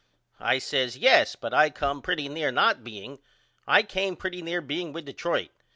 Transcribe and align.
I 0.39 0.57
says 0.57 0.97
Yes 0.97 1.35
but 1.35 1.53
I 1.53 1.69
come 1.69 2.01
pretty 2.01 2.27
near 2.27 2.51
not 2.51 2.83
being. 2.83 3.19
I 3.67 3.83
came 3.83 4.15
pretty 4.15 4.41
near 4.41 4.59
being 4.59 4.93
with 4.93 5.05
Detroit. 5.05 5.51